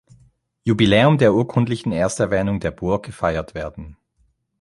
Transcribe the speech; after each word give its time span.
Jubiläum 0.63 1.19
der 1.19 1.31
urkundlichen 1.35 1.91
Ersterwähnung 1.91 2.59
der 2.59 2.71
Burg 2.71 3.05
gefeiert 3.05 3.53
werden. 3.53 3.97